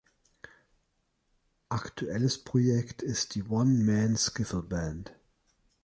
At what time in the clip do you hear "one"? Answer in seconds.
3.43-3.83